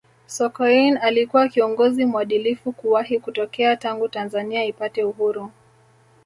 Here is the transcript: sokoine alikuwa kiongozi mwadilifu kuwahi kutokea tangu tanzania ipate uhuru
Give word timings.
sokoine 0.27 0.99
alikuwa 0.99 1.47
kiongozi 1.49 2.05
mwadilifu 2.05 2.71
kuwahi 2.71 3.19
kutokea 3.19 3.75
tangu 3.77 4.07
tanzania 4.09 4.65
ipate 4.65 5.03
uhuru 5.03 5.51